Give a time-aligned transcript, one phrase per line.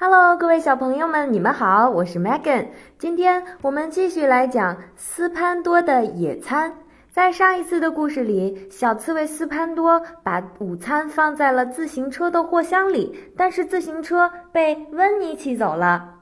[0.00, 2.68] Hello，各位小朋友们，你们好，我是 Megan。
[3.00, 6.72] 今天我们继续来讲斯潘多的野餐。
[7.10, 16.20] 在上一次的故事里，小刺猬斯潘多把午餐放在了自行车的货箱里，但是自行车被温妮骑走了，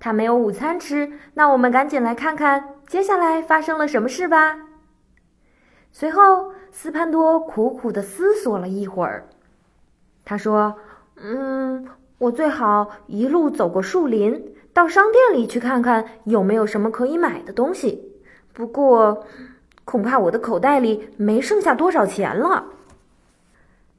[0.00, 1.12] 他没有午餐吃。
[1.34, 4.56] 那我们赶紧来看看接下来发生了什么事吧。
[5.92, 9.28] 随后，斯潘多苦苦的思索了一会儿，
[10.24, 10.74] 他说
[11.20, 11.86] ：“嗯。”
[12.18, 18.12] 我最好一路走过树林，到商店里去看看有没有什么可以买的东西。
[18.52, 19.26] 不过，
[19.84, 22.66] 恐怕我的口袋里没剩下多少钱了。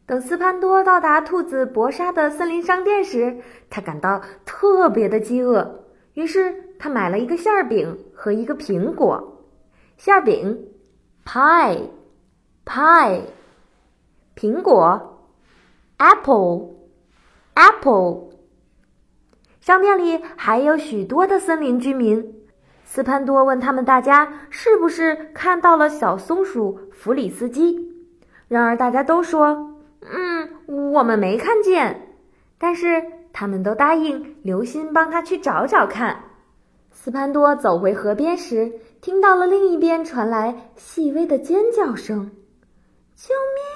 [0.05, 3.37] 等斯潘多到达兔子博莎的森林商店时，
[3.69, 9.41] 他感到特别的饥饿，于是他买了一个馅饼和一个苹果。
[9.97, 10.67] 馅饼
[11.25, 13.21] ，pie，pie；
[14.37, 15.27] 苹果
[15.97, 16.75] ，apple。
[17.55, 18.29] Apple，
[19.59, 22.33] 商店里还有许多的森林居民。
[22.83, 27.91] 斯潘多问他们：“大家是不是看到了小松鼠弗里斯基？”
[28.47, 32.15] 然而大家都说：“嗯，我们没看见。”
[32.59, 36.23] 但是他们都答应留心帮他去找找看。
[36.91, 42.31] 斯潘多走回河边时，听到了另一边传来细微的尖叫声
[43.15, 43.74] ：“救命！！”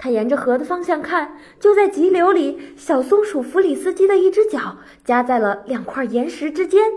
[0.00, 6.92] 他沿着河的方向看，就在急流里，小松鼠弗里斯基的一只脚夹在了两块岩石之间。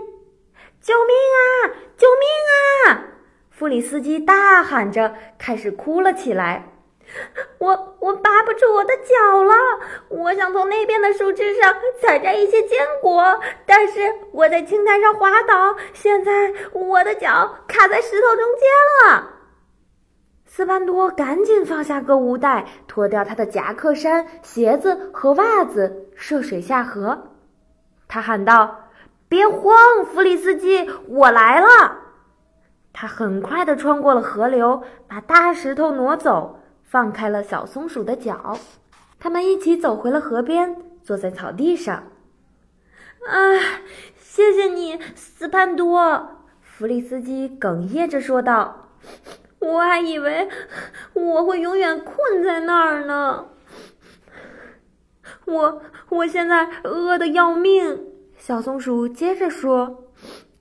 [0.80, 1.74] 救命啊！
[1.96, 3.04] 救命啊！
[3.50, 6.68] 弗里斯基大喊着，开始哭了起来。
[7.58, 9.54] 我我拔不出我的脚了，
[10.08, 14.00] 我想从那边的树枝上采摘一些坚果，但是
[14.32, 18.68] 我在青苔上滑倒，现在我的脚卡在石头中间
[19.10, 19.31] 了。
[20.62, 27.32] 斯潘多赶紧放下购物袋，脱掉他的夹克衫、鞋子和袜子，涉水下河。
[28.06, 28.82] 他喊道
[29.28, 29.74] ：“别慌，
[30.04, 31.66] 弗里斯基，我来了！”
[32.94, 38.56] 他很快地穿过了河流，把大石头挪走，放开了小松鼠的脚。
[39.18, 41.96] 他们一起走回了河边，坐在草地上。
[41.96, 43.34] 啊，
[44.16, 46.36] 谢谢你，斯潘多！
[46.60, 48.90] 弗里斯基哽咽着说道。
[49.62, 50.48] 我还以为
[51.14, 53.46] 我会永远困在那儿呢。
[55.44, 58.06] 我我现在饿得要命。
[58.36, 60.04] 小松鼠接着说：“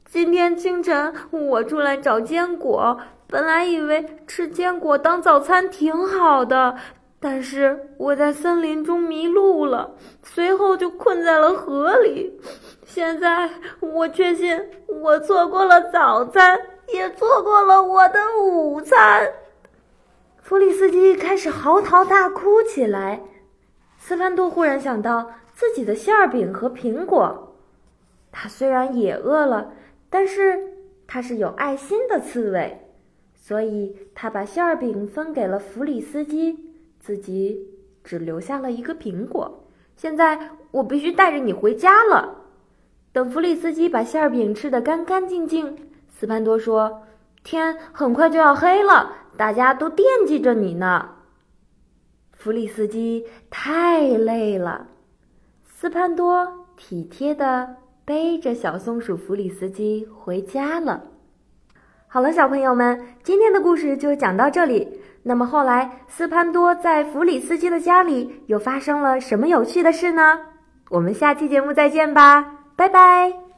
[0.05, 6.75] 今天清晨我出来找坚果，本来以为吃坚果当早餐挺好的，
[7.19, 12.39] 但是我在森林中迷路了，随后就困在了河里。
[12.85, 16.59] 现在我确信我错过了早餐。”
[16.93, 19.31] 也错过了我的午餐。
[20.41, 23.21] 弗里斯基开始嚎啕大哭起来。
[23.97, 27.55] 斯潘多忽然想到自己的馅饼和苹果。
[28.31, 29.73] 他虽然也饿了，
[30.09, 30.73] 但是
[31.07, 32.81] 他是有爱心的刺猬，
[33.35, 36.57] 所以他把馅饼分给了弗里斯基，
[36.99, 37.69] 自己
[38.03, 39.65] 只留下了一个苹果。
[39.95, 42.37] 现在我必须带着你回家了。
[43.13, 45.90] 等弗里斯基把馅饼吃得干干净净。
[46.21, 47.01] 斯潘多说
[47.43, 51.09] ：“天很快就要黑了，大家都惦记着你呢。”
[52.37, 54.85] 弗里斯基太累了，
[55.67, 61.01] 斯潘多体贴的背着小松鼠弗里斯基回家了。
[62.07, 65.01] 好了，小朋友们，今天的故事就讲到这里。
[65.23, 70.39] 那么后来，斯潘多在弗里斯基的家里又发生了什么有趣的事呢？
[70.91, 73.50] 我们下期节目再见吧，拜拜。